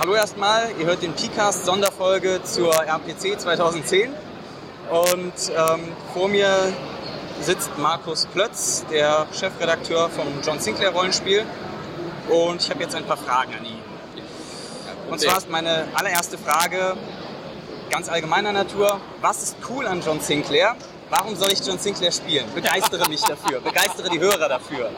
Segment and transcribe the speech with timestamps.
[0.00, 4.12] Hallo erstmal, ihr hört den PCAST Sonderfolge zur RPC 2010
[4.90, 5.80] und ähm,
[6.14, 6.72] vor mir
[7.40, 11.44] sitzt Markus Plötz, der Chefredakteur vom John Sinclair Rollenspiel
[12.28, 13.80] und ich habe jetzt ein paar Fragen an ihn.
[15.10, 16.96] Und zwar ist meine allererste Frage
[17.90, 20.76] ganz allgemeiner Natur, was ist cool an John Sinclair?
[21.10, 22.46] Warum soll ich John Sinclair spielen?
[22.54, 24.90] Begeistere mich dafür, begeistere die Hörer dafür.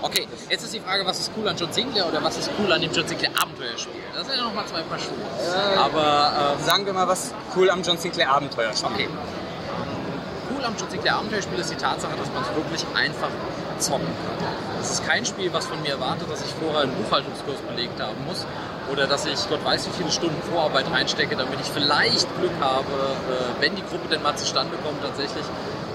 [0.00, 2.72] Okay, jetzt ist die Frage, was ist cool an John Sinclair oder was ist cool
[2.72, 4.00] an dem John Sinclair Abenteuerspiel?
[4.14, 5.78] Das sind ja nochmal zwei Paar Schuhe.
[5.78, 8.90] Aber ähm, Sagen wir mal, was cool am John Sinclair Abenteuerspiel.
[8.92, 9.08] okay.
[10.54, 13.28] Cool am John Sinclair Abenteuerspiel ist die Tatsache, dass man es wirklich einfach
[13.78, 14.48] zocken kann.
[14.80, 18.24] Es ist kein Spiel, was von mir erwartet, dass ich vorher einen Buchhaltungskurs belegt haben
[18.26, 18.46] muss
[18.92, 22.86] oder dass ich Gott weiß wie viele Stunden Vorarbeit reinstecke, damit ich vielleicht Glück habe,
[22.86, 25.44] äh, wenn die Gruppe denn mal zustande kommt, tatsächlich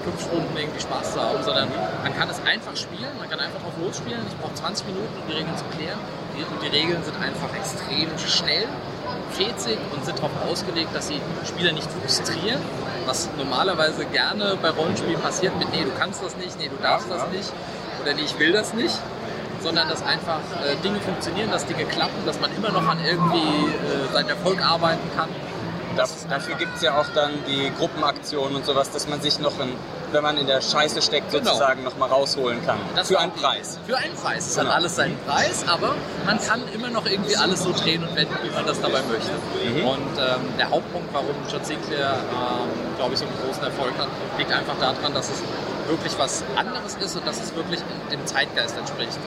[0.04, 1.68] fünf Stunden irgendwie Spaß zu haben, sondern
[2.02, 4.20] man kann es einfach spielen, man kann einfach drauf losspielen.
[4.28, 5.98] Ich brauche 20 Minuten, um die Regeln zu klären.
[6.36, 8.68] Die, und die Regeln sind einfach extrem schnell,
[9.32, 12.60] fetzig und sind darauf ausgelegt, dass die Spieler nicht frustrieren,
[13.06, 17.10] was normalerweise gerne bei Rollenspielen passiert mit, nee, du kannst das nicht, nee, du darfst
[17.10, 17.52] das nicht
[18.02, 18.98] oder nee, ich will das nicht
[19.64, 23.38] sondern dass einfach äh, Dinge funktionieren, dass Dinge klappen, dass man immer noch an irgendwie
[23.38, 25.30] äh, seinen Erfolg arbeiten kann.
[25.96, 29.72] Dafür gibt es ja auch dann die Gruppenaktionen und sowas, dass man sich noch, in,
[30.14, 31.44] wenn man in der Scheiße steckt, Genau.
[31.44, 32.78] sozusagen noch mal rausholen kann.
[32.96, 33.78] Das Für einen Preis.
[33.86, 34.46] Für einen Preis.
[34.48, 34.70] Es Genau.
[34.70, 38.34] hat alles seinen Preis, aber man kann immer noch irgendwie alles so drehen und wenden,
[38.42, 39.32] wie man das dabei möchte.
[39.64, 39.86] Mhm.
[39.86, 44.08] Und ähm, der Hauptpunkt, warum John Sinclair, ähm, glaube ich, so einen großen Erfolg hat,
[44.38, 45.42] liegt einfach daran, dass es
[45.86, 49.18] wirklich was anderes ist und dass es wirklich dem Zeitgeist entspricht.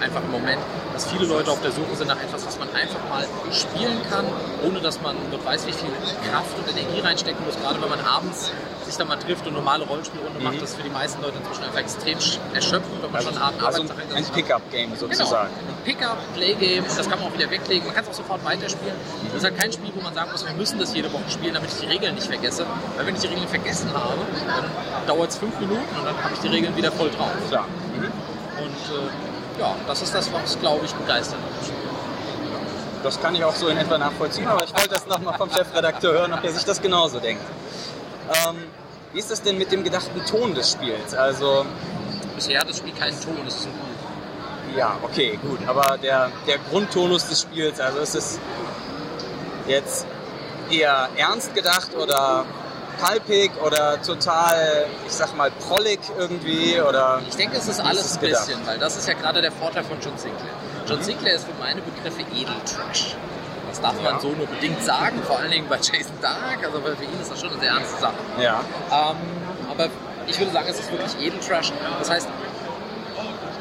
[0.00, 0.58] Einfach im Moment,
[0.94, 4.24] dass viele Leute auf der Suche sind nach etwas, was man einfach mal spielen kann,
[4.64, 5.90] ohne dass man Gott weiß, wie viel
[6.30, 8.50] Kraft und Energie reinstecken muss, gerade wenn man abends
[8.88, 11.78] sich dann mal trifft und normale Rollenspielrunde macht, das für die meisten Leute inzwischen einfach
[11.80, 13.66] extrem sch- erschöpfend, wenn man schon einen harten Mhm.
[13.66, 13.88] Also ein
[14.26, 14.32] hat.
[14.34, 15.48] Pickup-Game Genau, sozusagen.
[15.48, 17.86] ein Pickup, Playgame, das kann man auch wieder weglegen.
[17.86, 18.94] Man kann es auch sofort weiterspielen.
[19.28, 21.54] Das ist halt kein Spiel, wo man sagen muss, wir müssen das jede Woche spielen,
[21.54, 22.66] damit ich die Regeln nicht vergesse.
[22.96, 24.14] Weil wenn ich die Regeln vergessen habe,
[24.46, 27.30] dann dauert es fünf Minuten und dann habe ich die Regeln wieder voll drauf.
[27.48, 27.66] Klar.
[28.58, 31.74] Und äh, ja, das ist das, was, glaube ich, begeistert dem Spiel.
[33.02, 36.12] Das kann ich auch so in etwa nachvollziehen, aber ich wollte das nochmal vom Chefredakteur
[36.14, 37.42] hören, ob er sich das genauso denkt.
[38.28, 38.56] Ähm,
[39.12, 41.14] wie ist das denn mit dem gedachten Ton des Spiels?
[41.14, 41.64] Also,
[42.34, 44.76] Bisher hat das Spiel keinen Ton, es ist ein Buch.
[44.76, 48.38] ja, okay, gut, aber der, der Grundtonus des Spiels, also ist es
[49.66, 50.06] jetzt
[50.70, 52.44] eher ernst gedacht oder
[53.00, 58.20] palpig oder total, ich sag mal, prollig irgendwie oder Ich denke, es ist alles ein
[58.20, 60.52] bisschen, weil das ist ja gerade der Vorteil von John Sinclair.
[60.86, 63.16] John Sinclair ist für meine Begriffe Edeltrash.
[63.68, 64.12] Das darf Ja.
[64.12, 66.58] man so nur bedingt sagen, vor allen Dingen bei Jason Dark.
[66.64, 68.14] Also weil für ihn ist das schon eine sehr ernste Sache.
[68.40, 69.16] ja, Ähm,
[69.70, 69.88] aber
[70.26, 71.72] ich würde sagen, es ist wirklich Edeltrash.
[71.98, 72.28] Das heißt,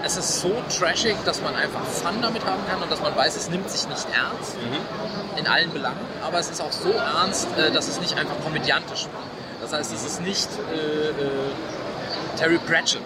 [0.03, 3.35] es ist so trashig, dass man einfach Fun damit haben kann und dass man weiß,
[3.35, 5.37] es nimmt sich nicht ernst Mhm.
[5.39, 9.03] in allen Belangen, aber es ist auch so ernst, äh, dass es nicht einfach komödiantisch
[9.05, 9.13] wird.
[9.61, 10.75] Das heißt, es ist nicht äh,
[11.09, 13.01] äh, Terry Pratchett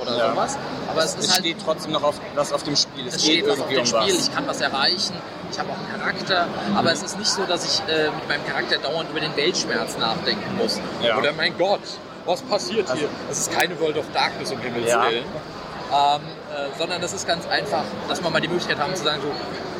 [0.00, 0.30] oder Ja.
[0.30, 0.56] sowas,
[0.90, 3.06] aber es ist es halt steht trotzdem noch auf, was auf dem Spiel.
[3.06, 4.28] Es, es steht was auf dem um Spiel, was.
[4.28, 5.14] ich kann was erreichen,
[5.50, 8.44] ich habe auch einen Charakter, aber es ist nicht so, dass ich äh, mit meinem
[8.46, 10.80] Charakter dauernd über den Weltschmerz nachdenken muss.
[11.02, 11.16] Ja.
[11.18, 11.80] Oder mein Gott,
[12.24, 13.08] was passiert Also- hier?
[13.30, 15.04] Es ist keine World of Darkness um Himmels Ja.
[15.08, 15.24] Willen.
[15.92, 16.20] Ähm,
[16.52, 19.30] äh, sondern das ist ganz einfach, dass man mal die Möglichkeit haben zu sagen, so,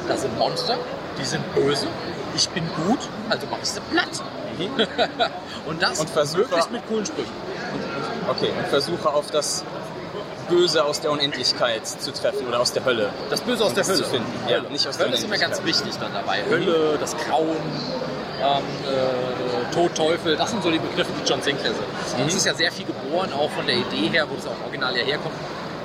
[0.08, 0.78] da sind Monster,
[1.18, 1.88] die sind böse,
[2.36, 4.06] ich bin gut, also mach ich sie platt.
[5.66, 7.32] und das Und versuche- möglichst mit coolen Sprüchen.
[8.30, 9.64] Okay, und versuche auf das
[10.48, 13.10] Böse aus der Unendlichkeit zu treffen oder aus der Hölle.
[13.30, 14.04] Das Böse aus Und der das Hölle.
[14.04, 14.32] zu finden.
[14.48, 16.42] Ja, nicht aus der Hölle ist immer ganz wichtig dann dabei.
[16.48, 17.56] Hölle, das Grauen,
[18.42, 22.20] ähm, äh, Tod, Teufel, das sind so die Begriffe, die John Sinclair sind.
[22.20, 22.26] Mhm.
[22.28, 24.96] Es ist ja sehr viel geboren, auch von der Idee her, wo das auch original
[24.96, 25.34] ja herkommt,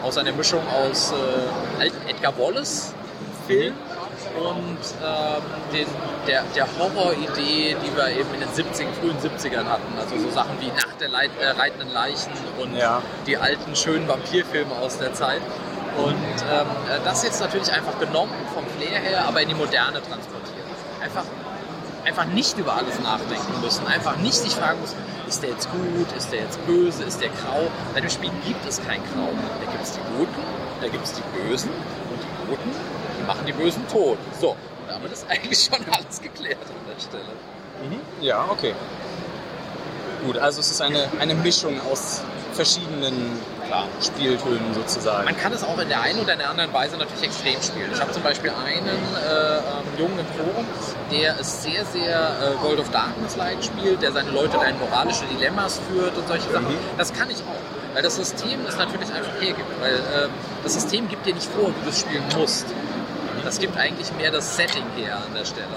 [0.04, 2.94] aus einer Mischung aus äh, alten Edgar Wallace
[3.48, 3.74] Film
[4.38, 5.42] und ähm,
[5.74, 5.88] den,
[6.28, 9.97] der, der Horror-Idee, die wir eben in den 70 frühen 70ern hatten.
[10.00, 12.31] Also so Sachen wie Nacht der Leit äh, reitenden Leichen
[12.62, 13.02] und Ja.
[13.28, 15.41] die alten schönen Vampirfilme aus der Zeit.
[15.97, 20.02] Und ähm, äh, das jetzt natürlich einfach genommen vom Flair her, aber in die Moderne
[20.02, 20.66] transportiert.
[21.03, 21.23] Einfach,
[22.06, 23.85] einfach nicht über alles nachdenken müssen.
[23.88, 24.97] Einfach nicht sich fragen müssen,
[25.28, 27.67] ist der jetzt gut, ist der jetzt böse, ist der grau.
[27.94, 29.29] Bei dem Spiel gibt es kein Grau.
[29.64, 30.41] Da gibt es die Guten,
[30.82, 32.72] da gibt es die Bösen und die Guten,
[33.32, 34.18] machen die Bösen tot.
[34.40, 34.56] So,
[34.88, 37.32] damit ist eigentlich schon alles geklärt an der Stelle.
[38.20, 38.74] Ja, okay.
[40.26, 42.22] Gut, also es ist eine, eine Mischung aus
[42.54, 43.88] verschiedenen Klar.
[44.02, 45.24] Spieltönen sozusagen.
[45.24, 47.90] Man kann es auch in der einen oder in der anderen Weise natürlich extrem spielen.
[47.94, 49.64] Ich habe zum Beispiel einen äh, ähm,
[49.98, 50.66] Jungen im Forum,
[51.10, 55.80] der es sehr, sehr äh, World of Darkness-like spielt, der seine Leute in moralische Dilemmas
[55.90, 56.76] führt und solche Sachen.
[56.98, 59.72] Das kann ich auch, weil das System es natürlich einfach hergibt.
[59.80, 60.30] Weil äh,
[60.64, 62.66] das System gibt dir nicht vor, wie du es spielen musst.
[63.52, 65.68] Das gibt eigentlich mehr das Setting her an der Stelle.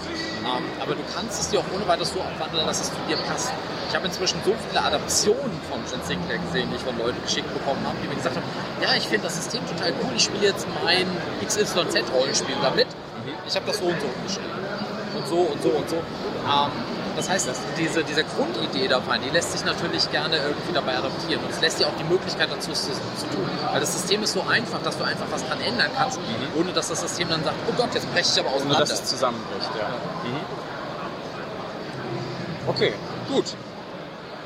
[0.46, 3.16] Ähm, aber du kannst es dir auch ohne weiteres so abwandeln, dass es zu dir
[3.16, 3.50] passt.
[3.88, 7.52] Ich habe inzwischen so viele Adaptionen von John Sinclair gesehen, die ich von Leuten geschickt
[7.52, 8.46] bekommen habe, die mir gesagt haben,
[8.80, 11.04] ja, ich finde das System total cool, ich spiele jetzt mein
[11.44, 12.86] XYZ-Rollenspiel damit.
[13.44, 14.54] Ich habe das so und so geschrieben.
[15.18, 15.96] Und so und so und so.
[15.96, 16.70] Ähm,
[17.16, 21.44] das heißt, diese, diese Grundidee dabei, die lässt sich natürlich gerne irgendwie dabei adaptieren.
[21.44, 23.48] Und es lässt dir auch die Möglichkeit dazu zu, zu tun.
[23.70, 26.60] Weil das System ist so einfach, dass du einfach was dran ändern kannst, mhm.
[26.60, 28.76] ohne dass das System dann sagt, oh Gott, jetzt breche ich aber auseinander.
[28.76, 29.88] Ohne dass es zusammenbricht, ja.
[30.28, 30.40] Mhm.
[32.66, 32.94] Okay,
[33.28, 33.44] gut.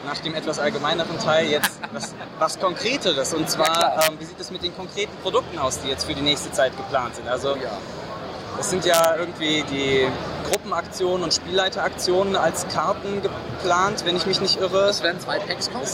[0.06, 3.34] Nach dem etwas allgemeineren Teil jetzt was, was Konkreteres.
[3.34, 6.22] Und zwar, ähm, wie sieht es mit den konkreten Produkten aus, die jetzt für die
[6.22, 7.28] nächste Zeit geplant sind?
[7.28, 7.78] Also, ja.
[8.58, 10.08] Es sind ja irgendwie die
[10.50, 14.88] Gruppenaktionen und Spielleiteraktionen als Karten geplant, wenn ich mich nicht irre.
[14.88, 15.86] Es werden zwei Packs kommen.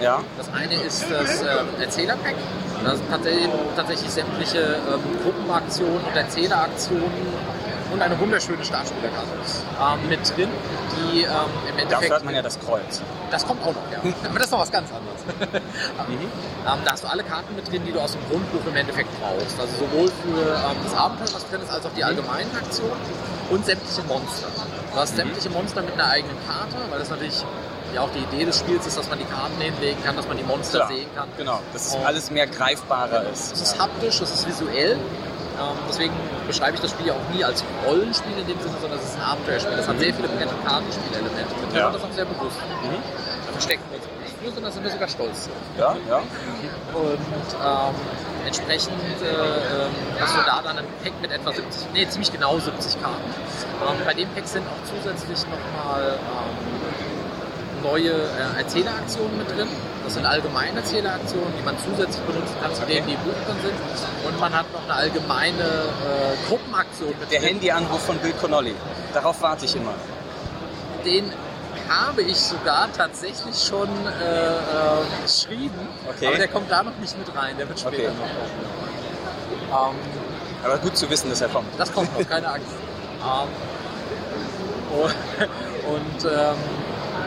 [0.00, 0.20] Ja.
[0.36, 2.34] Das eine ist das äh, Erzähler-Pack.
[2.84, 7.10] Da sind tatsächlich, tatsächlich sämtliche ähm, Gruppenaktionen und Erzähleraktionen
[7.92, 9.28] und eine wunderschöne Startspielerkarte
[9.80, 10.48] ähm, mit drin,
[10.96, 11.30] die ähm,
[11.68, 12.10] im Endeffekt...
[12.10, 13.02] Da hört man ja das Kreuz.
[13.30, 13.98] Das kommt auch noch, ja.
[14.24, 15.09] Aber das ist noch was ganz anderes.
[15.26, 16.18] Mhm.
[16.66, 19.08] ähm, da hast du alle Karten mit drin, die du aus dem Grundbuch im Endeffekt
[19.20, 19.58] brauchst.
[19.58, 22.08] Also sowohl für ähm, das Abenteuer, was drin ist, als auch die mhm.
[22.08, 23.00] allgemeinen Aktionen
[23.50, 24.48] und sämtliche Monster.
[24.92, 25.16] Du hast mhm.
[25.16, 27.44] sämtliche Monster mit einer eigenen Karte, weil das natürlich
[27.94, 30.36] ja auch die Idee des Spiels ist, dass man die Karten hinlegen kann, dass man
[30.36, 31.28] die Monster Klar, sehen kann.
[31.36, 33.52] Genau, dass es alles mehr greifbarer ist.
[33.52, 34.96] Es ist haptisch, es ist visuell
[35.60, 36.14] ähm, deswegen
[36.46, 39.16] beschreibe ich das Spiel ja auch nie als Rollenspiel in dem Sinne, sondern es ist
[39.16, 39.76] ein Abenteuerspiel.
[39.76, 41.90] Das hat sehr viele Brett- und Kartenspielelemente mit ja.
[41.90, 42.56] das auch sehr bewusst.
[42.82, 42.96] Mhm.
[43.46, 44.09] Da verstecken wir uns
[44.42, 45.48] für, sondern sind wir sogar stolz
[45.78, 46.18] Ja, ja.
[46.94, 47.94] Und ähm,
[48.46, 48.92] entsprechend
[49.22, 53.00] äh, ähm, hast du da dann ein Pack mit etwa 70, nee, ziemlich genau 70
[53.00, 53.16] Karten.
[53.24, 59.68] Ähm, bei dem Pack sind auch zusätzlich nochmal ähm, neue äh, Erzähleraktionen mit drin.
[60.04, 63.56] Das sind allgemeine Zähleraktionen, die man zusätzlich benutzen kann zu denen, die im Buch drin
[63.62, 63.74] sind.
[64.26, 68.74] Und man hat noch eine allgemeine äh, Gruppenaktion mit Der Handyanruf von Bill Connolly.
[69.14, 69.94] Darauf warte ich immer.
[71.04, 71.32] Den
[71.90, 74.58] habe ich sogar tatsächlich schon äh, äh,
[75.22, 76.28] geschrieben, okay.
[76.28, 78.12] aber der kommt da noch nicht mit rein, der wird später okay.
[79.68, 79.96] noch kommen.
[79.96, 81.68] Ähm, aber gut zu wissen, dass er kommt.
[81.78, 82.70] Das kommt noch, keine Angst.
[83.24, 83.48] ähm,
[85.88, 86.56] und, ähm,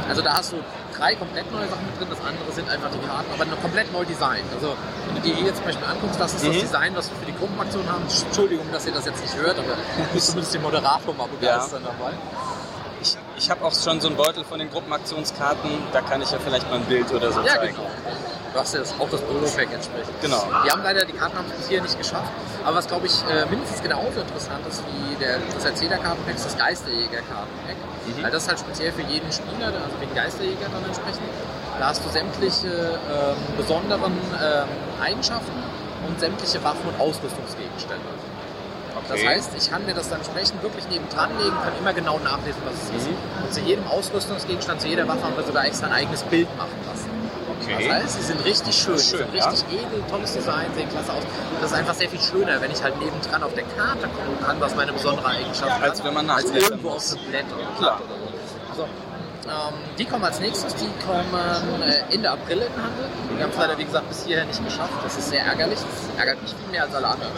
[0.08, 0.58] also da hast du
[0.98, 4.06] drei komplett neue Sachen mit drin, das andere sind einfach die Karten, aber komplett neu
[4.06, 4.46] designt.
[4.56, 4.76] Also
[5.08, 6.54] wenn du dir hier zum Beispiel anguckst, das ist mhm.
[6.54, 8.04] das Design, was wir für die Gruppenaktion haben.
[8.04, 11.84] Entschuldigung, dass ihr das jetzt nicht hört, aber du bist zumindest den Moderator mal begeistern
[11.84, 11.92] ja.
[11.98, 12.14] dabei.
[13.04, 16.40] Ich, ich habe auch schon so einen Beutel von den Gruppenaktionskarten, da kann ich ja
[16.40, 17.76] vielleicht mal ein Bild oder so ja, zeigen.
[17.76, 17.90] Genau.
[18.54, 20.22] Du hast ja das, auch das Promo-Pack entsprechend.
[20.22, 20.48] Genau.
[20.64, 22.32] Die haben leider, die Karten haben es bis hier nicht geschafft.
[22.64, 26.58] Aber was, glaube ich, äh, mindestens genauso interessant ist wie der, das Erzähler-Kartenpack, ist das
[26.58, 27.76] Geisterjäger-Kartenpack.
[27.76, 28.24] Mhm.
[28.24, 31.28] Weil das ist halt speziell für jeden Spieler, also für den Geisterjäger dann entsprechend.
[31.80, 34.68] Da hast du sämtliche ähm, besonderen ähm,
[35.02, 35.60] Eigenschaften
[36.08, 38.08] und sämtliche Waffen und Ausrüstungsgegenstände.
[39.10, 39.24] Okay.
[39.24, 42.62] Das heißt, ich kann mir das dann entsprechend wirklich nebendran legen, kann immer genau nachlesen,
[42.66, 42.98] was es mhm.
[42.98, 43.20] ist.
[43.44, 46.78] Und zu jedem Ausrüstungsgegenstand, zu jeder Waffe haben wir sogar extra ein eigenes Bild machen
[46.88, 47.10] lassen.
[47.62, 47.88] Okay.
[47.88, 49.80] Das heißt, sie sind richtig schön, schön sind richtig ja?
[49.80, 51.24] edel, tolles Design, sehen klasse aus.
[51.24, 54.46] Und das ist einfach sehr viel schöner, wenn ich halt nebendran auf der Karte gucken
[54.46, 57.78] kann, was meine besondere Eigenschaft ja, als wenn man als irgendwo auf dem Blatt oder
[57.78, 58.02] Klar.
[58.04, 58.84] oder so.
[58.84, 58.88] Also,
[59.46, 63.06] ähm, die kommen als nächstes, die kommen äh, Ende April in den Handel.
[63.38, 64.94] Die haben es leider, wie gesagt, bis hierher nicht geschafft.
[65.04, 65.80] Das ist sehr ärgerlich.
[65.80, 67.32] Das ärgert mich viel mehr als alle anderen.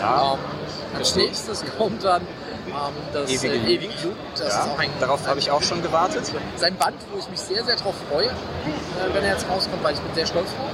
[0.00, 0.32] Ja.
[0.34, 0.38] Ähm,
[0.96, 4.18] als nächstes kommt dann ähm, das ewige, äh, ewige Jugend.
[4.38, 4.68] Ja,
[5.00, 6.30] darauf habe ich auch schon gewartet.
[6.56, 8.30] Sein Band, wo ich mich sehr, sehr drauf freue, äh,
[9.12, 10.70] wenn er jetzt rauskommt, weil ich bin sehr stolz drauf.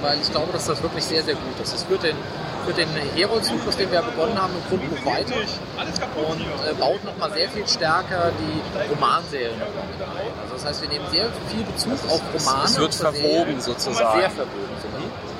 [0.00, 1.74] Weil ich glaube, dass das wirklich sehr, sehr gut ist.
[1.74, 2.16] Es führt den,
[2.64, 7.48] führt den Herold-Zyklus, den wir begonnen haben, im Grundbuch weiter und äh, baut nochmal sehr
[7.48, 10.42] viel stärker die Romanserien ein.
[10.42, 12.64] Also das heißt, wir nehmen sehr viel Bezug auf Romane.
[12.64, 14.20] Es wird verwoben sozusagen.
[14.20, 15.31] Sehr verwoben sogar.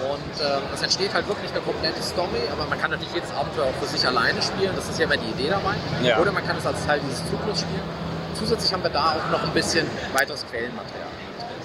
[0.00, 3.66] Und ähm, es entsteht halt wirklich eine komplette Story, aber man kann natürlich jedes Abenteuer
[3.66, 4.72] auch für sich alleine spielen.
[4.74, 5.74] Das ist ja immer die Idee dabei.
[6.02, 6.18] Ja.
[6.18, 7.84] Oder man kann es als Teil dieses Zyklus spielen.
[8.34, 11.08] Zusätzlich haben wir da auch noch ein bisschen weiteres Quellenmaterial.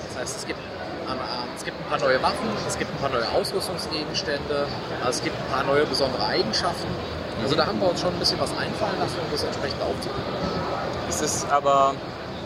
[0.09, 0.59] Das heißt, es gibt,
[1.07, 1.17] ähm,
[1.55, 4.67] es gibt ein paar neue Waffen, es gibt ein paar neue Ausrüstungsgegenstände,
[5.07, 6.87] es gibt ein paar neue besondere Eigenschaften.
[7.41, 10.23] Also da haben wir uns schon ein bisschen was einfallen lassen, um das entsprechend aufzunehmen.
[11.07, 11.95] Es ist aber,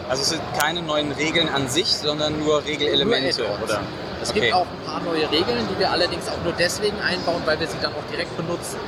[0.09, 3.81] also es sind keine neuen Regeln an sich, sondern nur Regelelemente, oder?
[4.21, 4.41] Es okay.
[4.41, 7.67] gibt auch ein paar neue Regeln, die wir allerdings auch nur deswegen einbauen, weil wir
[7.67, 8.79] sie dann auch direkt benutzen.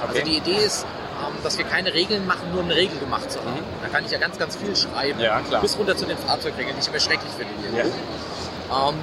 [0.00, 0.20] Also okay.
[0.20, 0.86] Also die Idee ist,
[1.18, 3.60] ähm, dass wir keine Regeln machen, nur eine Regel gemacht zu haben.
[3.60, 3.82] Mhm.
[3.82, 5.18] Da kann ich ja ganz, ganz viel schreiben.
[5.20, 5.60] Ja, klar.
[5.60, 7.84] Bis runter zu den Fahrzeugregeln, die ich immer schrecklich finde hier.
[7.84, 8.88] Ja.
[8.88, 8.94] Ähm,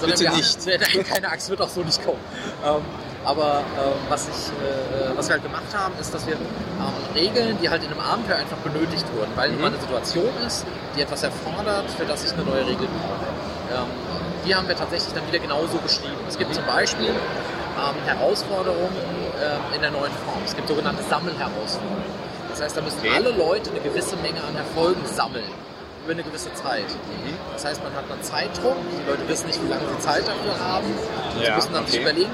[0.00, 0.58] sondern Bitte nicht.
[0.94, 2.20] Haben, keine Axt wird auch so nicht kommen.
[2.64, 2.82] Ähm,
[3.24, 6.40] aber äh, was, ich, äh, was wir halt gemacht haben, ist, dass wir ähm,
[7.14, 9.60] Regeln, die halt in einem Abenteuer einfach benötigt wurden, weil mhm.
[9.60, 10.64] mal eine Situation ist,
[10.96, 13.82] die etwas erfordert, für das ich eine neue Regel brauche.
[13.82, 14.09] Ähm,
[14.44, 16.16] die haben wir tatsächlich dann wieder genauso beschrieben.
[16.28, 18.90] Es gibt zum Beispiel ähm, Herausforderungen,
[19.42, 20.40] ähm, in der neuen Form.
[20.44, 22.04] Es gibt sogenannte Sammelherausforderungen.
[22.50, 23.12] Das heißt, da müssen Okay.
[23.14, 25.44] alle Leute eine gewisse Menge an Erfolgen sammeln
[26.04, 26.88] über eine gewisse Zeit.
[26.88, 27.34] Mhm.
[27.52, 30.58] Das heißt, man hat einen Zeitdruck, die Leute wissen nicht, wie lange sie Zeit dafür
[30.58, 30.86] haben.
[31.38, 32.02] Sie Ja, müssen dann sich okay.
[32.10, 32.32] überlegen,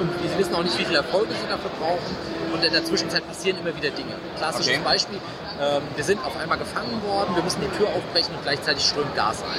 [0.00, 2.16] und sie wissen auch nicht, wie viele Erfolge sie dafür brauchen.
[2.52, 4.14] Und in der Zwischenzeit passieren immer wieder Dinge.
[4.36, 4.80] Klassisches Okay.
[4.84, 5.18] Beispiel,
[5.60, 9.14] ähm, wir sind auf einmal gefangen worden, wir müssen die Tür aufbrechen und gleichzeitig strömt
[9.16, 9.58] Gas ein.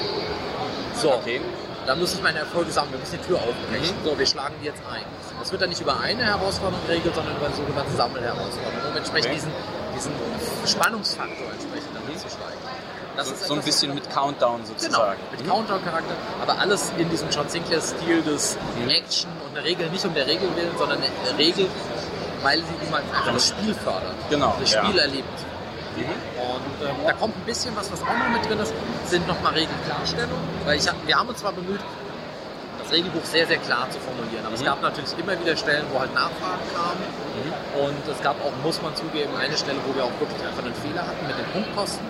[1.02, 1.42] So, Okay.
[1.88, 3.96] dann muss ich meine Erfolge sammeln, wir müssen die Tür aufbrechen.
[4.02, 4.06] Mhm.
[4.06, 5.04] So, wir schlagen die jetzt ein.
[5.40, 9.32] Das wird dann nicht über eine Herausforderung geregelt, sondern über eine sogenannte Sammelherausforderung, um entsprechend
[9.32, 9.36] Okay.
[9.36, 9.52] diesen,
[9.96, 10.12] diesen
[10.68, 12.60] Spannungsfaktor entsprechend damit zu steigern.
[13.16, 15.20] Das So, ist so ein etwas, bisschen mit Countdown Genau, sozusagen.
[15.32, 15.50] mit Mhm.
[15.50, 18.90] Countdown-Charakter, aber alles in diesem John Sinclair-Stil des Mhm.
[18.90, 21.68] Action und eine Regel nicht um der Regel willen, sondern eine Regel,
[22.44, 24.14] weil sie mal einfach das Spiel fördert.
[24.30, 24.84] Genau, Das ja.
[26.08, 26.16] Mhm.
[26.40, 28.74] Und ähm, da kommt ein bisschen was, was auch noch mit drin ist,
[29.06, 30.48] sind nochmal Regelklarstellungen.
[30.66, 31.82] Weil ich wir haben uns zwar bemüht,
[32.82, 34.66] das Regelbuch sehr, sehr klar zu formulieren, aber es Mhm.
[34.66, 37.04] gab natürlich immer wieder Stellen, wo halt Nachfragen kamen.
[37.38, 37.86] Mhm.
[37.86, 40.74] Und es gab auch, muss man zugeben, eine Stelle, wo wir auch wirklich einfach einen
[40.76, 42.06] Fehler hatten mit den Punktkosten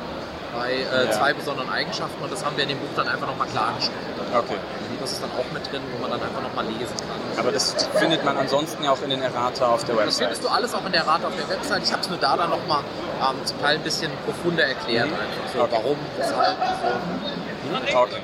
[0.56, 1.12] bei äh, Ja.
[1.12, 4.18] zwei besonderen Eigenschaften und das haben wir in dem Buch dann einfach nochmal klargestellt.
[4.34, 4.56] Okay.
[5.02, 7.18] Das ist dann auch mit drin, wo man dann einfach nochmal lesen kann.
[7.38, 10.28] Aber das findet man ansonsten ja auch in den Errata auf der Das Website.
[10.28, 11.84] findest du alles auch in der Rate auf der Website.
[11.84, 12.82] Ich habe es nur da dann nochmal
[13.22, 15.08] ähm, zum Teil ein bisschen profunder erklärt.
[15.08, 15.14] Mhm.
[15.14, 15.72] Einfach so, Okay.
[15.72, 17.70] Warum, weshalb, so.
[17.70, 17.98] Mhm.
[17.98, 18.22] Okay.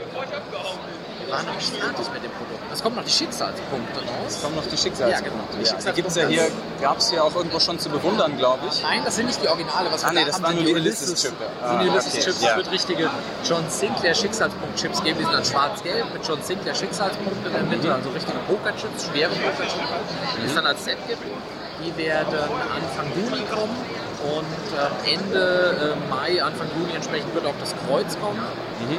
[1.25, 2.61] Wir waren noch nicht fertig mit dem Produkt.
[2.71, 4.39] Es kommen noch die Schicksalspunkte raus.
[4.43, 5.11] Kommen noch die Schicksals.
[5.11, 5.43] Ja, genau.
[5.53, 5.93] Die Schicksalspunkte.
[6.01, 6.47] gibt's ja hier,
[6.81, 8.83] gab es hier auch irgendwo schon zu bewundern, glaube ich.
[8.83, 9.89] Nein, das sind nicht die Originale.
[9.91, 11.37] Was Ah, nee, da das waren sind nur die Ulysses- Ulysses-Chips.
[11.39, 12.37] sind Ah, die Ulysses-Chips.
[12.37, 12.49] okay, ja.
[12.49, 13.09] Das wird richtige
[13.43, 15.17] John Sinclair Schicksalspunkt-Chips geben.
[15.19, 17.93] Die sind dann schwarz-gelb mit John Sinclair Schicksalspunkten in der Mitte.
[17.93, 19.75] Also richtige Poker-Chips, schwere Poker-Chips,
[20.41, 21.21] die es dann als Set gibt.
[21.83, 23.75] Die werden Anfang Juni kommen.
[24.25, 28.39] Und äh, Ende äh, Mai, Anfang Juni entsprechend wird auch das Kreuz kommen.
[28.79, 28.97] Mhm.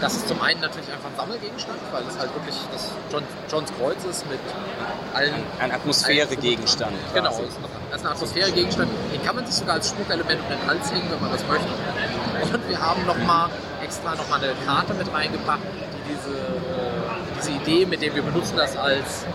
[0.00, 3.72] Das ist zum einen natürlich einfach ein Sammelgegenstand, weil es halt wirklich das John, Johns
[3.78, 4.38] Kreuz ist mit
[5.12, 6.92] allen Ein Atmosphäregegenstand.
[7.14, 8.90] Genau, das ist ein Atmosphäregegenstand.
[9.12, 12.54] Den kann man sich sogar als Schmuckelement um den Hals hängen, wenn man das möchte.
[12.54, 13.50] Und wir haben nochmal
[13.82, 18.56] extra nochmal eine Karte mit reingebracht, die diese, äh, diese Idee, mit der wir benutzen
[18.56, 19.26] das als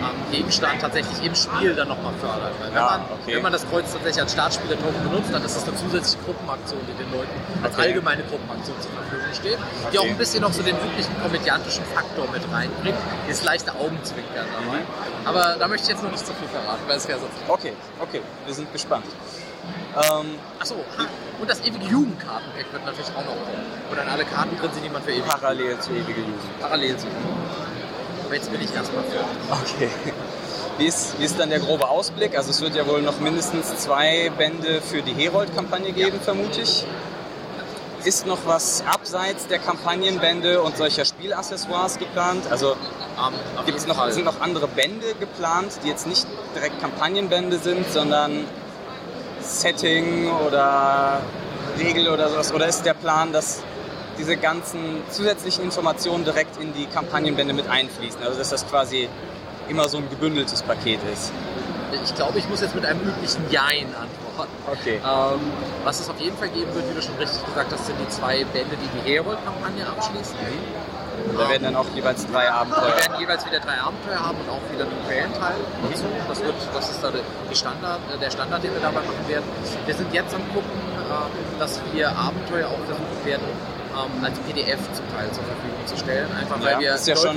[0.00, 2.52] ähm, Gegenstand tatsächlich im Spiel dann nochmal fördert.
[2.60, 3.36] Weil wenn, Ja, man, okay.
[3.36, 6.94] wenn man das Kreuz tatsächlich als Startspieler-Token benutzt, dann ist das eine zusätzliche Gruppenaktion, die
[7.02, 7.30] den Leuten
[7.62, 7.82] als Okay.
[7.88, 9.58] allgemeine Gruppenaktion zur Verfügung steht,
[9.92, 12.96] die auch ein bisschen noch so den üblichen komödiantischen Faktor mit reinbringt,
[13.28, 14.78] dieses leichte Augenzwinkern dabei.
[14.80, 15.26] Mhm.
[15.26, 17.72] Aber da möchte ich jetzt noch nicht zu viel verraten, weil es wäre sonst Okay,
[18.00, 19.04] okay, wir sind gespannt.
[19.96, 20.76] Ähm, Achso,
[21.40, 23.66] und das ewige Jugendkartenpack wird natürlich auch noch kommen.
[23.88, 26.60] Wo dann alle Karten drin sind, die man für ewig parallel zu ewige Jugend.
[26.60, 27.10] parallel sieht.
[28.30, 29.26] Aber jetzt bin ich erstmal fertig.
[29.74, 29.88] Okay.
[30.78, 32.38] Wie ist, wie ist dann der grobe Ausblick?
[32.38, 36.86] Also es wird ja wohl noch mindestens zwei Bände für die Herold-Kampagne geben, vermute ich.
[38.04, 42.44] Ist noch was abseits der Kampagnenbände und solcher Spielaccessoires geplant?
[42.50, 42.76] Also
[43.18, 43.34] Um,
[43.66, 44.12] gibt's noch, Fall.
[44.12, 48.44] sind noch andere Bände geplant, die jetzt nicht direkt Kampagnenbände sind, sondern
[49.42, 51.20] Setting oder
[51.80, 52.54] Regel oder sowas?
[52.54, 53.64] Oder ist der Plan, dass
[54.20, 58.22] diese ganzen zusätzlichen Informationen direkt in die Kampagnenbände mit einfließen?
[58.22, 59.08] Also dass das quasi
[59.68, 61.32] immer so ein gebündeltes Paket ist?
[62.04, 64.52] Ich glaube, ich muss jetzt mit einem üblichen Jein antworten.
[64.70, 65.00] Okay.
[65.02, 65.40] Ähm,
[65.84, 68.08] was es auf jeden Fall geben wird, wie du schon richtig gesagt hast, sind die
[68.08, 70.36] zwei Bände, die die Herold-Kampagne abschließen.
[71.36, 72.96] Da werden dann auch jeweils drei Wir Abenteuer.
[72.96, 75.56] werden jeweils wieder drei Abenteuer haben und auch wieder einen Quellenteil
[75.90, 76.04] dazu.
[76.28, 79.44] Das, wird, das ist da die Standard, äh, der Standard, den wir dabei machen werden.
[79.84, 83.44] Wir sind jetzt am gucken, äh, dass wir Abenteuer auch versuchen werden,
[83.94, 86.28] ähm, als PDF zum Teil zur Verfügung zu stellen.
[86.38, 87.36] Einfach weil Ja, wir ist ja schon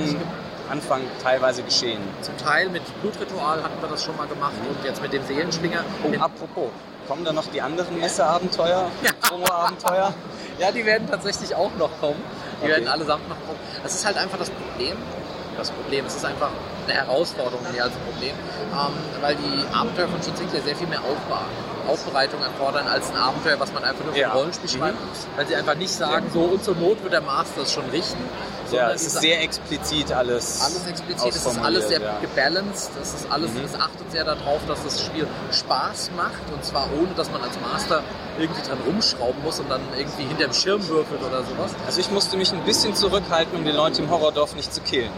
[0.70, 2.00] Anfang teilweise geschehen.
[2.22, 5.84] zum Teil mit Blutritual hatten wir das schon mal gemacht und jetzt mit dem Seelenschlinger.
[6.02, 6.70] Oh, apropos,
[7.06, 10.12] kommen da noch die anderen Messeabenteuer, Ja.
[10.58, 12.22] Ja, die werden tatsächlich auch noch kommen.
[12.60, 12.68] Die Okay.
[12.74, 13.58] werden allesamt noch kommen.
[13.82, 14.96] Das ist halt einfach das Problem.
[15.58, 16.50] Das Problem, es ist einfach
[16.88, 18.34] eine Herausforderung mehr als ein Problem,
[18.72, 21.42] ähm, weil die Abenteuer von John Sinclair sehr viel mehr Aufba
[21.86, 24.30] Aufbereitung erfordern als ein Abenteuer, was man einfach nur für Ja.
[24.30, 24.78] ein Rollenspiel Mhm.
[24.78, 24.96] schreibt.
[25.36, 28.24] Weil sie einfach nicht sagen, so und zur Not wird der Master es schon richten.
[28.72, 30.62] Ja, es ist sehr explizit alles.
[30.62, 32.16] alles explizit, es ist alles sehr ja.
[32.22, 33.64] gebalanced, es ist alles, Mhm.
[33.66, 37.52] es achtet sehr darauf, dass das Spiel Spaß macht und zwar ohne, dass man als
[37.60, 38.02] Master
[38.38, 41.72] irgendwie dran rumschrauben muss und dann irgendwie hinterm Schirm würfelt oder sowas.
[41.86, 45.12] Also ich musste mich ein bisschen zurückhalten, um die Leute im Horrordorf nicht zu killen.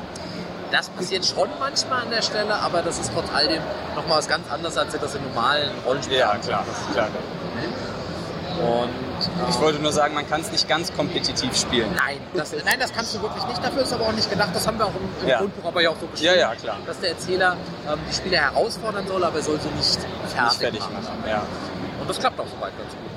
[0.70, 3.62] Das passiert schon manchmal an der Stelle, aber das ist trotz all dem
[3.94, 6.64] nochmal was ganz anderes, als wir das in normalen Rollenspielen Ja, klar.
[6.92, 7.08] klar.
[8.58, 8.88] Und
[9.50, 11.90] Ich wollte nur sagen, man kann es nicht ganz kompetitiv spielen.
[11.94, 13.62] Nein, das, nein, das kannst du wirklich nicht.
[13.62, 14.48] Dafür ist aber auch nicht gedacht.
[14.54, 15.38] Das haben wir auch im, im Ja.
[15.38, 16.76] Grundbuch aber ja auch so Ja, geschrieben, ja, klar.
[16.86, 17.56] dass der Erzähler
[17.90, 20.94] ähm, die Spieler herausfordern soll, aber er soll sie nicht fertig, Nicht fertig machen.
[20.94, 21.24] machen.
[21.28, 21.42] Ja.
[22.00, 23.10] Und das klappt auch soweit ganz gut.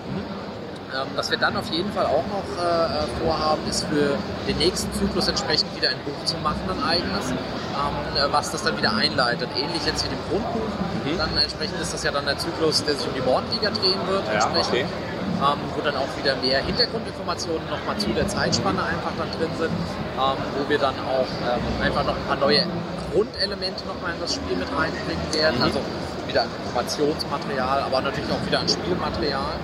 [0.92, 4.58] Ähm, was wir dann auf jeden Fall auch noch äh, äh, vorhaben, ist für den
[4.58, 8.94] nächsten Zyklus entsprechend wieder ein Buch zu machen, ein eigenes, ähm, was das dann wieder
[8.94, 9.50] einleitet.
[9.56, 10.68] Ähnlich jetzt wie dem Grundbuch.
[11.06, 11.18] Mhm.
[11.18, 14.24] Dann entsprechend ist das ja dann der Zyklus, der sich um die Mordliga drehen wird.
[14.34, 14.84] Ja, okay.
[14.84, 19.72] ähm, wo dann auch wieder mehr Hintergrundinformationen nochmal zu der Zeitspanne einfach dann drin sind,
[19.72, 22.66] ähm, wo wir dann auch ähm, einfach noch ein paar neue
[23.14, 25.58] Grundelemente nochmal in das Spiel mit reinbringen werden.
[25.58, 25.64] Mhm.
[25.64, 25.80] Also
[26.28, 29.56] wieder an Informationsmaterial, aber natürlich auch wieder an Spielmaterial.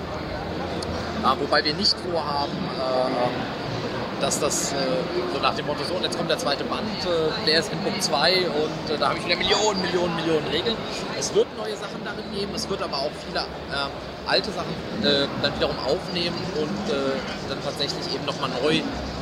[1.22, 3.65] Äh, wobei wir nicht vorhaben, äh,
[4.20, 4.76] dass das äh,
[5.32, 7.78] so nach dem Motto, so und jetzt kommt der zweite Band, äh, der ist in
[7.80, 10.76] Punkt 2 und äh, da habe ich wieder Millionen, Millionen, Millionen Regeln.
[11.18, 13.90] Es wird neue Sachen darin geben, es wird aber auch viele ähm,
[14.26, 17.12] alte Sachen äh, dann wiederum aufnehmen und äh,
[17.48, 18.80] dann tatsächlich eben nochmal neu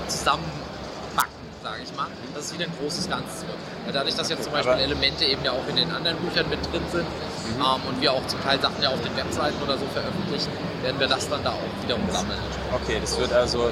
[0.09, 3.95] zusammenpacken, sage ich mal, dass es wieder ein großes Ganzes wird.
[3.95, 6.83] Dadurch, dass jetzt zum Beispiel Elemente eben ja auch in den anderen Büchern mit drin
[6.91, 7.61] sind mhm.
[7.61, 11.01] ähm, und wir auch zum Teil Sachen ja auf den Webseiten oder so veröffentlichen, werden
[11.01, 12.39] wir das dann da auch wiederum sammeln.
[12.73, 13.71] Okay, das wird also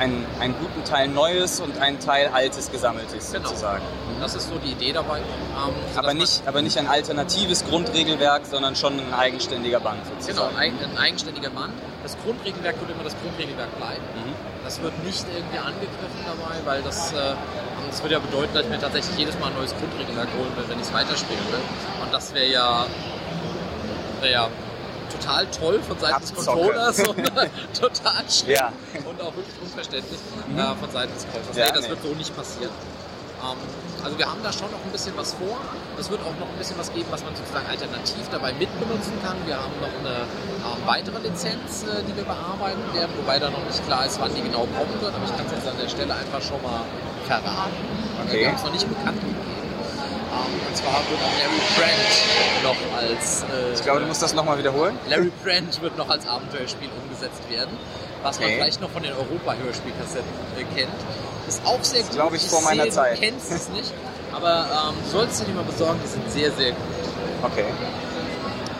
[0.00, 3.48] einen, einen guten Teil Neues und einen Teil Altes Gesammeltes genau.
[3.48, 3.84] sozusagen.
[4.18, 5.18] Das ist so die Idee dabei.
[5.18, 10.54] Ähm, aber, nicht, aber nicht ein alternatives Grundregelwerk, sondern schon ein eigenständiger Band sozusagen.
[10.54, 11.74] Genau, ein, ein eigenständiger Band.
[12.02, 14.02] Das Grundregelwerk wird immer das Grundregelwerk bleiben.
[14.16, 14.32] Mhm.
[14.64, 17.34] Das wird nicht irgendwie angegriffen dabei, weil das, äh,
[17.90, 20.64] das würde ja bedeuten, dass ich mir tatsächlich jedes Mal ein neues Grundregelwerk holen will,
[20.68, 21.60] wenn ich es weiterspielen will.
[22.02, 22.86] Und das wäre ja,
[24.22, 24.48] wär ja
[25.10, 27.16] total toll von Seiten des Controllers und
[27.78, 29.00] total schwer ja.
[29.08, 30.58] und auch wirklich unverständlich mhm.
[30.58, 31.56] äh, von Seiten des Käufers.
[31.56, 31.88] Ja, hey, das nee.
[31.90, 32.72] wird so nicht passieren.
[33.42, 33.56] Ähm,
[34.04, 35.60] also wir haben da schon noch ein bisschen was vor.
[35.98, 39.36] Es wird auch noch ein bisschen was geben, was man sozusagen alternativ dabei mitbenutzen kann.
[39.46, 43.64] Wir haben noch eine äh, weitere Lizenz, äh, die wir bearbeiten werden, wobei da noch
[43.64, 45.12] nicht klar ist, wann die genau kommen wird.
[45.14, 46.80] Aber ich kann es jetzt an der Stelle einfach schon mal
[47.26, 47.76] verraten.
[48.24, 48.40] Okay.
[48.40, 49.39] Wir haben es noch nicht bekannt gegeben.
[50.46, 53.42] Und zwar wird Larry Brand noch als.
[53.42, 54.98] Äh, ich glaube, du musst das nochmal wiederholen.
[55.08, 57.76] Larry Brand wird noch als Abenteuerspiel umgesetzt werden.
[58.22, 58.46] Was okay.
[58.46, 60.92] man vielleicht noch von den Europa-Hörspielkassetten äh, kennt.
[61.48, 62.12] Ist auch sehr gut.
[62.12, 63.16] glaube ich, vor meiner sehe, Zeit.
[63.16, 63.92] Du kennst es nicht.
[64.32, 66.80] Aber ähm, du solltest dir die mal besorgen, die sind sehr, sehr gut.
[67.42, 67.64] Okay.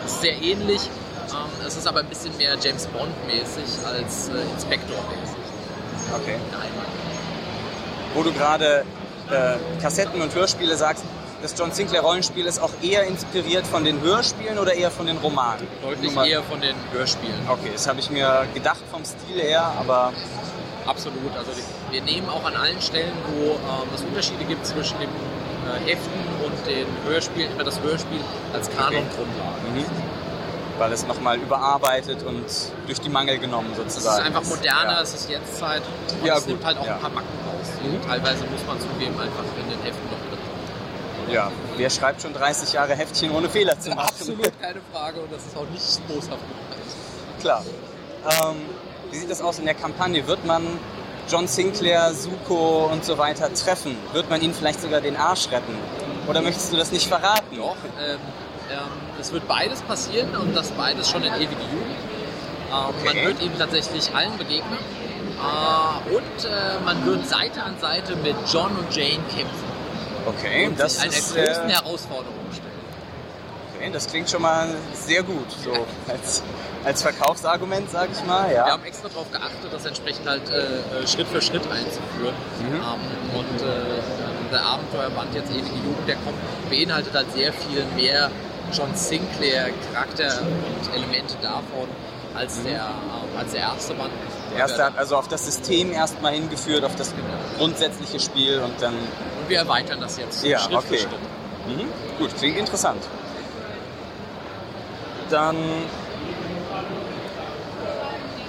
[0.05, 0.81] Ist sehr ähnlich.
[1.29, 5.37] Ähm, es ist aber ein bisschen mehr James Bond-mäßig als äh, Inspector-mäßig.
[6.13, 6.37] Okay.
[6.51, 6.69] Nein.
[8.13, 8.85] Wo du gerade
[9.29, 11.03] äh, Kassetten und Hörspiele sagst,
[11.41, 15.17] das John Sinclair Rollenspiel ist auch eher inspiriert von den Hörspielen oder eher von den
[15.17, 15.67] Romanen?
[15.81, 17.35] Deutlich eher von den Hörspielen.
[17.47, 20.13] Okay, das habe ich mir gedacht vom Stil her, aber...
[20.85, 21.35] Absolut.
[21.37, 21.51] Also
[21.91, 26.19] wir nehmen auch an allen Stellen, wo ähm, es Unterschiede gibt zwischen dem äh, Heften
[26.43, 28.19] und den Hörspielen, immer das Hörspiel
[28.53, 29.55] als Kanon-Grundlage.
[29.71, 29.79] Okay.
[29.79, 30.79] Mhm.
[30.79, 32.45] Weil es nochmal überarbeitet und
[32.87, 34.15] durch die Mangel genommen sozusagen.
[34.15, 35.01] Es ist einfach moderner, ja.
[35.01, 35.83] es ist jetzt Zeit
[36.19, 36.95] und ja, es nimmt halt auch ja.
[36.95, 37.67] ein paar Macken raus.
[37.83, 38.01] Mhm.
[38.07, 40.20] Teilweise muss man zugeben, einfach in den Heften noch
[41.31, 44.09] ja, wer schreibt schon 30 Jahre Heftchen ohne Fehler zu machen?
[44.09, 47.39] Absolut keine Frage und das ist auch nicht boshaft gemeint.
[47.39, 47.63] Klar.
[48.23, 48.57] Ähm,
[49.11, 50.25] wie sieht das aus in der Kampagne?
[50.27, 50.63] Wird man
[51.29, 53.97] John Sinclair, Suko und so weiter treffen?
[54.13, 55.75] Wird man ihnen vielleicht sogar den Arsch retten?
[56.27, 57.57] Oder möchtest du das nicht verraten?
[57.57, 58.19] Doch, ähm,
[58.69, 58.77] ähm,
[59.19, 61.97] es wird beides passieren und das beides schon in ewige Jugend.
[62.69, 63.05] Ähm, okay.
[63.05, 64.77] Man wird ihm tatsächlich allen begegnen.
[65.41, 69.70] Äh, und äh, man wird Seite an Seite mit John und Jane kämpfen.
[70.25, 72.71] Okay, und das eine ist eine großen äh, Herausforderung stellen.
[73.75, 75.71] Okay, das klingt schon mal sehr gut, so
[76.07, 76.43] als,
[76.83, 78.53] als Verkaufsargument, sag ich mal.
[78.53, 78.65] Ja.
[78.65, 82.35] Wir haben extra darauf geachtet, das entsprechend halt äh, Schritt für Schritt einzuführen.
[82.59, 82.75] Mhm.
[82.75, 86.37] Ähm, und äh, der Abenteuerband jetzt ewige Jugend, der kommt,
[86.69, 88.29] beinhaltet halt sehr viel mehr
[88.71, 91.89] John Sinclair Charakter und Elemente davon
[92.35, 92.65] als mhm.
[92.65, 94.11] der, äh, als der erste Band.
[94.51, 97.13] Der erste hat also auf das System erstmal hingeführt, auf das
[97.57, 98.93] grundsätzliche Spiel und dann
[99.51, 100.87] wir erweitern das jetzt ja, Schritt okay.
[100.87, 101.19] für Schritt.
[101.67, 101.87] Mhm.
[102.17, 103.03] Gut, klingt interessant.
[105.29, 105.55] Dann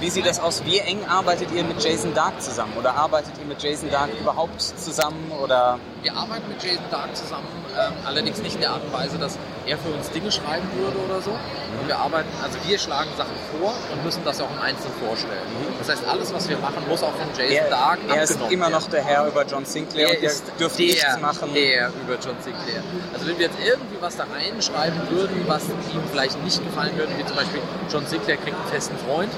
[0.00, 0.64] wie sieht das aus?
[0.64, 2.72] Wie eng arbeitet ihr mit Jason Dark zusammen?
[2.76, 5.30] Oder arbeitet ihr mit Jason Dark überhaupt zusammen?
[5.40, 5.78] Oder?
[6.02, 7.46] Wir arbeiten mit Jason Dark zusammen,
[7.78, 10.98] ähm, allerdings nicht in der Art und Weise, dass er für uns Dinge schreiben würde
[10.98, 11.30] oder so.
[11.30, 15.46] Und wir arbeiten, also wir schlagen Sachen vor und müssen das auch im Einzelnen vorstellen.
[15.58, 15.78] Mhm.
[15.78, 18.70] Das heißt, alles, was wir machen, muss auch von Jason er, Dark Er ist immer
[18.70, 21.54] noch der Herr über John Sinclair er und ist dürft der, nichts machen.
[21.54, 22.82] Der über John Sinclair.
[23.12, 27.12] Also wenn wir jetzt irgendwie was da reinschreiben würden, was ihm vielleicht nicht gefallen würde,
[27.16, 29.32] wie zum Beispiel John Sinclair kriegt einen festen Freund,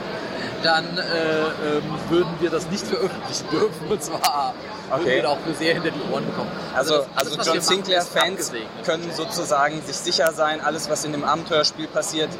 [0.64, 3.86] dann äh, ähm, würden wir das nicht veröffentlichen dürfen.
[3.88, 4.54] Und zwar
[4.90, 5.04] okay.
[5.04, 6.50] würden wir auch nur sehr hinter die Ohren bekommen.
[6.74, 8.52] Also, also, also John Sinclair-Fans
[8.84, 12.30] können sozusagen sich sicher sein, alles, was in dem Abenteuerspiel passiert,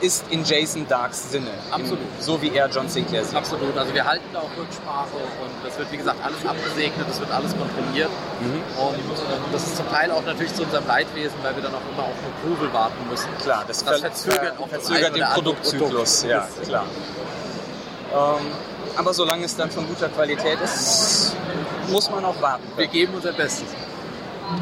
[0.00, 1.50] ist in Jason Darks Sinne.
[1.70, 2.00] Absolut.
[2.00, 3.36] In, so wie er John Sinclair sieht.
[3.36, 3.76] Absolut.
[3.78, 7.30] Also wir halten da auch Rücksprache und das wird, wie gesagt, alles abgesegnet, das wird
[7.30, 8.10] alles kontrolliert.
[8.40, 8.82] Mhm.
[8.82, 11.92] Und ähm, das ist zum Teil auch natürlich zu unserem Leidwesen, weil wir dann auch
[11.94, 13.28] immer auf Approval warten müssen.
[13.42, 16.22] Klar, das, das verzögert, auch verzögert den Produktzyklus.
[16.22, 16.30] Produkt.
[16.30, 16.86] Ja, klar.
[18.12, 18.46] Ähm,
[18.96, 21.34] Aber solange es dann von guter Qualität ist,
[21.88, 22.64] muss man auch warten.
[22.76, 23.68] Wir geben unser Bestes.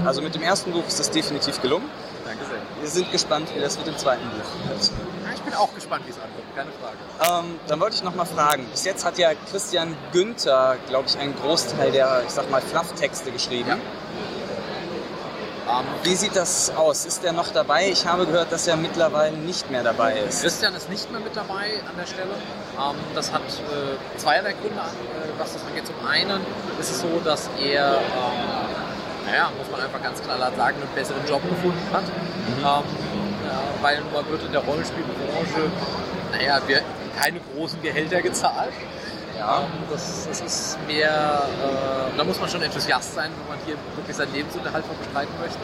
[0.04, 1.90] Also mit dem ersten Buch ist das definitiv gelungen.
[2.24, 2.60] Danke sehr.
[2.80, 4.90] Wir sind gespannt, wie das mit dem zweiten Buch wird.
[5.24, 7.44] Ja, ich bin auch gespannt, wie es ankommt, keine Frage.
[7.44, 8.66] Ähm, dann wollte ich noch mal fragen.
[8.70, 13.32] Bis jetzt hat ja Christian Günther, glaube ich, einen Großteil der, ich sag mal, Fluff-Texte
[13.32, 13.68] geschrieben.
[13.70, 13.76] Ja.
[15.68, 17.04] Ähm, Wie sieht das aus?
[17.04, 17.88] Ist er noch dabei?
[17.90, 20.42] Ich habe gehört, dass er mittlerweile nicht mehr dabei ist.
[20.42, 22.30] Christian ist nicht mehr mit dabei an der Stelle.
[22.76, 25.86] Ähm, das hat äh, zweierlei Gründe, äh, was das angeht.
[25.86, 26.40] Zum einen
[26.78, 31.26] ist es so, dass er, ähm, naja, muss man einfach ganz klar sagen, einen besseren
[31.26, 32.04] Job gefunden hat.
[32.62, 32.82] Ja,
[33.82, 35.70] weil man wird in der Rollenspielbranche,
[36.32, 36.82] naja, wir
[37.18, 38.72] keine großen Gehälter gezahlt.
[39.40, 39.62] Ja.
[39.90, 41.08] Das, das ist mehr,
[41.64, 45.32] äh, da muss man schon Enthusiast sein, wenn man hier wirklich seinen Lebensunterhalt von bestreiten
[45.40, 45.58] möchte.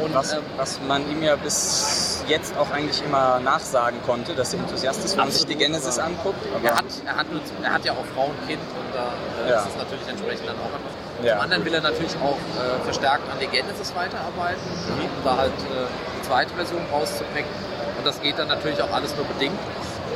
[0.00, 4.54] Und Was, ähm, was man ihm ja bis jetzt auch eigentlich immer nachsagen konnte, dass
[4.54, 6.38] er Enthusiast ist, wenn man sich die Genesis aber anguckt.
[6.62, 9.10] er, hat, er, hat nur, er hat ja auch Frau und Kind und da
[9.44, 9.60] äh, Ja.
[9.62, 11.26] ist es natürlich entsprechend dann auch etwas.
[11.26, 11.32] Ja.
[11.34, 14.62] Zum anderen will er natürlich auch äh, verstärkt an der Genesis weiterarbeiten,
[15.02, 15.90] um da halt äh,
[16.22, 17.50] die zweite Version rauszubringen.
[17.98, 19.58] Und das geht dann natürlich auch alles nur bedingt.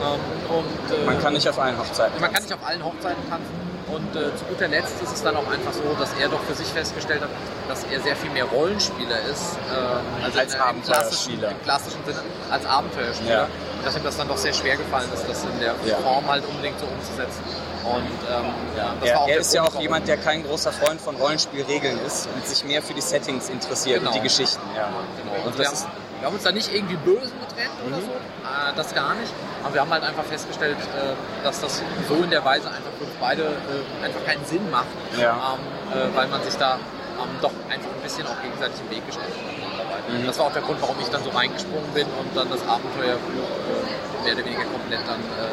[0.00, 2.20] Ähm, und, äh, Man kann nicht auf allen Hochzeiten.
[2.20, 3.72] man kann nicht auf allen Hochzeiten tanzen.
[3.92, 6.54] Und äh, zu guter Letzt ist es dann auch einfach so, dass er doch für
[6.54, 7.28] sich festgestellt hat,
[7.68, 9.58] dass er sehr viel mehr Rollenspieler ist.
[9.70, 11.50] Äh, also Als in, im klassischen, Abenteuerspieler.
[11.50, 12.18] im klassischen Sinne
[12.50, 13.30] als Abenteuerspieler.
[13.34, 13.42] Ja.
[13.44, 15.96] Und dass ihm das dann doch sehr schwer gefallen ist, das in der Ja.
[15.98, 17.42] Form halt unbedingt so umzusetzen.
[17.84, 17.96] Und
[18.30, 18.44] ähm,
[18.76, 21.16] ja, das war Er, auch er ist ja auch jemand, der kein großer Freund von
[21.16, 24.10] Rollenspielregeln ist und sich mehr für die Settings interessiert Genau.
[24.12, 24.62] und die Geschichten.
[24.74, 24.88] Ja.
[25.22, 25.36] Genau.
[25.44, 25.86] Und Und das ist,
[26.22, 28.06] wir haben uns da nicht irgendwie böse getrennt oder Mhm.
[28.06, 29.32] so, äh, das gar nicht.
[29.64, 33.04] Aber wir haben halt einfach festgestellt, äh, dass das so in der Weise einfach für
[33.10, 34.86] uns beide äh, einfach keinen Sinn macht,
[35.18, 35.58] Ja.
[35.58, 36.78] ähm, äh, weil man sich da
[37.18, 39.82] ähm, doch einfach ein bisschen auch gegenseitig im Weg gestellt hat.
[39.82, 39.98] dabei.
[40.14, 40.26] Mhm.
[40.26, 43.18] Das war auch der Grund, warum ich dann so reingesprungen bin und dann das Abenteuer
[43.18, 45.50] äh, mehr oder weniger komplett dann äh,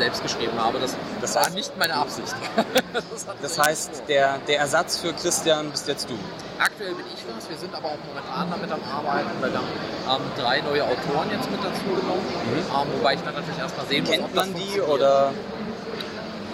[0.00, 0.78] selbst geschrieben habe.
[0.80, 2.34] Das, Das war heißt- nicht meine Absicht.
[2.92, 3.04] das
[3.42, 6.14] das heißt, der, der Ersatz für Christian bist jetzt du.
[6.58, 7.48] Aktuell bin ich das.
[7.48, 11.30] Wir sind aber auch momentan damit am Arbeiten, weil wir haben ähm, drei neue Autoren
[11.30, 12.24] jetzt mit dazu genommen.
[12.56, 14.12] Ähm, wobei ich dann natürlich erstmal sehen muss, Mhm.
[14.14, 15.32] Kennt ob das man die oder?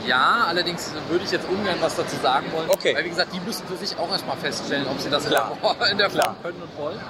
[0.06, 2.70] Ja, allerdings würde ich jetzt ungern was dazu sagen wollen.
[2.70, 2.94] Okay.
[2.94, 5.52] Weil wie gesagt, die müssen für sich auch erstmal feststellen, ob sie das Klar.
[5.90, 7.00] in der, Form können und wollen.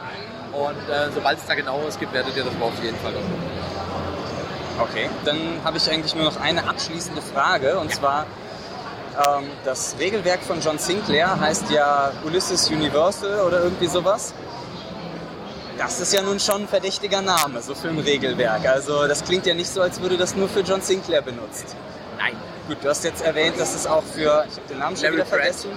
[0.52, 3.24] Und äh, sobald es da genaueres gibt, werdet ihr das auf jeden Fall hören.
[4.80, 5.08] Okay.
[5.24, 8.26] Dann habe ich eigentlich nur noch eine abschließende Frage und zwar
[9.16, 14.34] ähm, das Regelwerk von John Sinclair heißt ja Ulysses Universal oder irgendwie sowas.
[15.78, 18.66] Das ist ja nun schon ein verdächtiger Name, so für ein Regelwerk.
[18.66, 21.76] Also das klingt ja nicht so, als würde das nur für John Sinclair benutzt.
[22.18, 22.34] Nein.
[22.66, 25.16] Gut, du hast jetzt erwähnt, dass es auch für, ich habe den Namen schon Larry
[25.16, 25.38] wieder Pratt.
[25.40, 25.70] vergessen.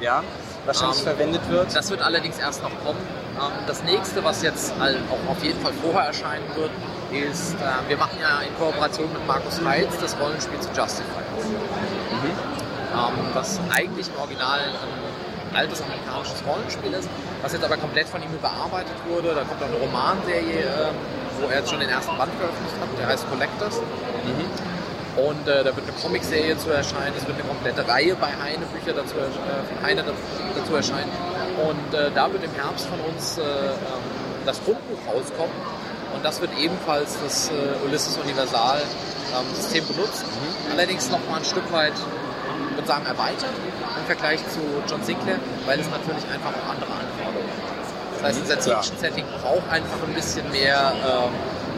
[0.00, 0.22] Ja,
[0.64, 1.74] wahrscheinlich Ähm, verwendet wird.
[1.76, 2.98] Das wird allerdings erst noch kommen.
[3.36, 6.70] Ähm, Das nächste, was jetzt auch auf jeden Fall vorher erscheinen wird,
[7.18, 11.44] ist, äh, wir machen ja in Kooperation mit Markus Heitz das Rollenspiel zu Justifiers.
[12.92, 14.60] Ähm, Was eigentlich im Original
[15.50, 17.08] ein altes amerikanisches Rollenspiel ist,
[17.42, 19.34] was jetzt aber komplett von ihm überarbeitet wurde.
[19.34, 20.94] Da kommt auch eine Romanserie, ähm,
[21.40, 23.80] wo er jetzt schon den ersten Band veröffentlicht hat, der heißt Collectors.
[25.16, 28.64] Und äh, da wird eine Comicserie zu erscheinen, es wird eine komplette Reihe bei Heine
[28.70, 29.26] Bücher dazu, äh,
[29.66, 30.22] von Heine dazu,
[30.54, 31.10] dazu erscheinen.
[31.66, 33.76] Und äh, da wird im Herbst von uns äh, ähm,
[34.46, 35.52] das Grundbuch rauskommen.
[36.14, 40.26] Und das wird ebenfalls das äh, Ulysses Universal ähm, System benutzen.
[40.72, 41.92] Allerdings noch mal ein Stück weit,
[42.70, 43.54] ich würde sagen, erweitert
[43.98, 47.80] im Vergleich zu John Sinclair, weil es natürlich einfach auch andere Anforderungen hat.
[48.14, 48.82] Das heißt, unser Klar.
[48.82, 51.32] Setting braucht einfach ein bisschen mehr ähm,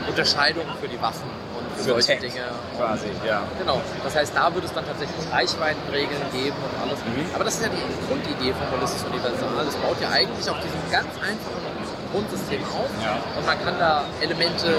[0.09, 2.47] Unterscheidung für die Waffen und für, solche Tech Dinge.
[2.77, 3.43] Quasi, ja.
[3.59, 3.81] Genau.
[4.03, 6.99] Das heißt, da wird es dann tatsächlich Reichweitenregeln geben und alles.
[7.35, 9.67] Aber das ist ja die Grundidee von Ulysses Universal.
[9.69, 11.72] Es baut ja eigentlich auf diesem ganz einfachen
[12.13, 12.91] Grundsystem auf.
[13.39, 14.77] Und man kann da Elemente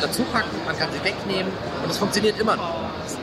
[0.00, 1.52] dazu packen, man kann sie wegnehmen
[1.82, 2.74] und es funktioniert immer noch.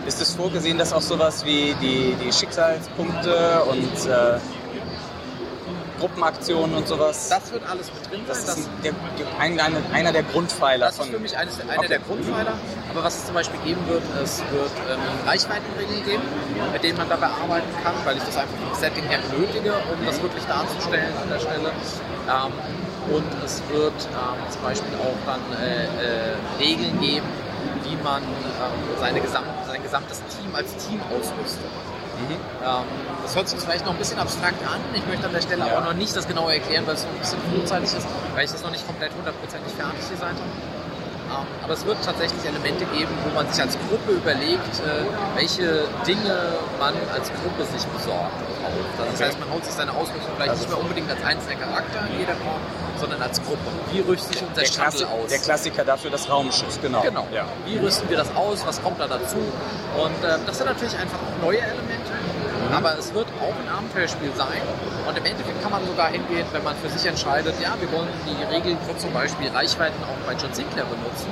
[0.07, 4.39] Ist es vorgesehen, dass auch sowas wie die, die Schicksalspunkte und äh,
[5.99, 8.57] Gruppenaktionen und sowas, Das wird alles mit drin das sein.
[8.57, 8.91] ist der,
[9.39, 11.87] ein, einer, einer der Grundpfeiler Das ist für mich eines, einer Okay.
[11.87, 12.53] der Grundpfeiler.
[12.91, 16.23] Aber was es zum Beispiel geben wird, es wird ähm, Reichweitenregeln geben,
[16.73, 20.05] mit denen man dabei arbeiten kann, weil ich das einfach vom Setting her benötige, um
[20.05, 21.71] das wirklich darzustellen an der Stelle.
[22.27, 22.51] Ähm,
[23.13, 27.27] und es wird ähm, zum Beispiel auch dann äh, äh, Regeln geben,
[27.83, 31.69] wie man ähm, seine gesam sein gesamtes Team als Team ausrüstet.
[32.17, 32.33] Mhm.
[32.65, 32.83] Ähm,
[33.21, 34.79] das hört sich vielleicht noch ein bisschen abstrakt an.
[34.93, 35.77] Ich möchte an der Stelle Ja.
[35.77, 38.51] aber noch nicht das genau erklären, weil es noch ein bisschen frühzeitig ist, weil ich
[38.51, 41.41] das noch nicht komplett hundertprozentig fertig designt habe.
[41.41, 45.85] Ähm, aber es wird tatsächlich Elemente geben, wo man sich als Gruppe überlegt, äh, welche
[46.07, 48.33] Dinge man als Gruppe sich besorgt.
[49.11, 51.99] Das heißt, man haut sich seine Ausrüstung vielleicht Also nicht mehr unbedingt als einzelner Charakter
[52.11, 52.61] in jeder Form,
[52.99, 53.69] sondern als Gruppe.
[53.91, 55.29] Wie rüstet sich unser Der, Shuttle Klassi aus?
[55.29, 57.01] der Klassiker dafür das Raumschiff, genau.
[57.01, 57.27] Genau.
[57.31, 57.45] Ja.
[57.65, 58.65] Wie rüsten wir das aus?
[58.65, 59.37] Was kommt da dazu?
[59.37, 62.11] Und äh, das sind natürlich einfach auch neue Elemente.
[62.73, 64.61] Aber es wird auch ein Abenteuerspiel sein.
[65.07, 68.09] Und im Endeffekt kann man sogar hingehen, wenn man für sich entscheidet, ja, wir wollen
[68.25, 71.29] die Regeln für zum Beispiel Reichweiten auch bei John Sinclair benutzen.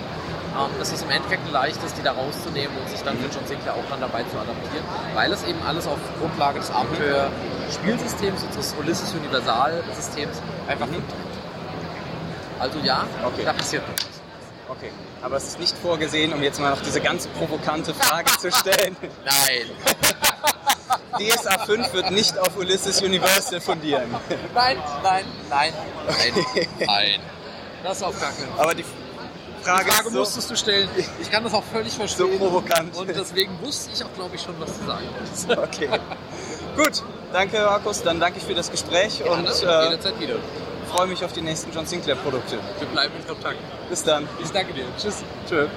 [0.56, 3.46] Ähm, dass es im Endeffekt ein leichtes, die da rauszunehmen und sich dann für John
[3.48, 4.86] Sinclair auch dann dabei zu adaptieren.
[5.16, 10.38] Weil es eben alles auf Grundlage des Abenteuer-Spielsystems, unseres Ulysses Universal-Systems
[10.68, 11.34] einfach funktioniert.
[12.60, 13.42] Also ja, Okay.
[13.46, 14.78] da passiert noch was.
[14.78, 14.92] Okay.
[15.24, 18.96] Aber es ist nicht vorgesehen, um jetzt mal noch diese ganz provokante Frage zu stellen.
[19.26, 19.70] Nein.
[21.20, 24.10] DSA 5 wird nicht auf Ulysses Universal fundieren.
[24.54, 25.74] Nein, nein, nein,
[26.08, 26.46] nein,
[26.80, 27.20] nein.
[27.84, 28.62] Das auf gar keinen Fall.
[28.64, 28.86] Aber die
[29.64, 30.90] Die Frage, Frage ist so, musstest du stellen.
[31.22, 32.32] Ich kann das auch völlig verstehen.
[32.32, 32.96] So provokant.
[32.98, 35.50] Und deswegen wusste ich auch, glaube ich, schon, was du sagen wolltest.
[35.64, 35.90] Okay.
[36.76, 40.36] Gut, danke Markus, dann danke ich für das Gespräch und und äh, jederzeit wieder.
[40.90, 42.58] freue mich auf die nächsten John Sinclair Produkte.
[42.80, 43.58] Wir bleiben in Kontakt.
[43.90, 44.28] Bis dann.
[44.44, 44.86] Ich danke dir.
[44.98, 45.24] Tschüss.
[45.48, 45.68] Tschö.